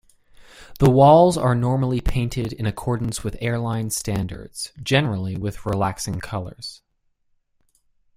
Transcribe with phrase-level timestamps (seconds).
[0.79, 6.81] The walls are normally painted in accordance with airline standards, generally with relaxing colours.